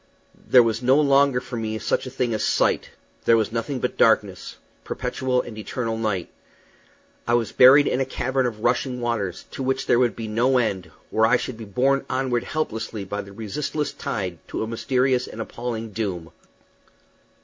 There 0.47 0.63
was 0.63 0.81
no 0.81 0.99
longer 0.99 1.39
for 1.39 1.57
me 1.57 1.77
such 1.77 2.07
a 2.07 2.09
thing 2.09 2.33
as 2.33 2.43
sight; 2.43 2.89
there 3.25 3.37
was 3.37 3.51
nothing 3.51 3.77
but 3.79 3.97
darkness 3.99 4.57
perpetual 4.83 5.43
and 5.43 5.55
eternal 5.59 5.95
night. 5.95 6.31
I 7.27 7.35
was 7.35 7.51
buried 7.51 7.85
in 7.85 7.99
a 8.01 8.05
cavern 8.05 8.47
of 8.47 8.61
rushing 8.63 8.99
waters, 8.99 9.45
to 9.51 9.61
which 9.61 9.85
there 9.85 9.99
would 9.99 10.15
be 10.15 10.27
no 10.27 10.57
end, 10.57 10.89
where 11.11 11.27
I 11.27 11.37
should 11.37 11.55
be 11.55 11.65
borne 11.65 12.03
onward 12.09 12.45
helplessly 12.45 13.03
by 13.03 13.21
the 13.21 13.31
resistless 13.31 13.93
tide 13.93 14.39
to 14.47 14.63
a 14.63 14.67
mysterious 14.67 15.27
and 15.27 15.35
an 15.35 15.41
appalling 15.41 15.91
doom. 15.91 16.31